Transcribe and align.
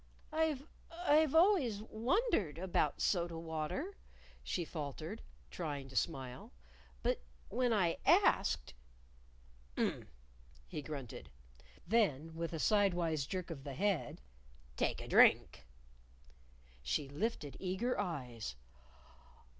"I've 0.31 0.65
I've 0.89 1.35
always 1.35 1.83
wondered 1.83 2.57
about 2.57 3.01
soda 3.01 3.37
water," 3.37 3.97
she 4.41 4.65
faltered, 4.65 5.21
trying 5.51 5.89
to 5.89 5.95
smile. 5.95 6.53
"But 7.03 7.21
when 7.49 7.71
I 7.71 7.97
asked" 8.03 8.73
"Um!" 9.77 10.07
he 10.65 10.81
grunted; 10.81 11.29
then, 11.87 12.33
with 12.33 12.51
a 12.51 12.57
sidewise 12.57 13.27
jerk 13.27 13.51
of 13.51 13.63
the 13.63 13.75
head, 13.75 14.21
"Take 14.75 15.01
a 15.01 15.07
drink." 15.07 15.67
She 16.81 17.07
lifted 17.07 17.55
eager 17.59 17.99
eyes. 17.99 18.55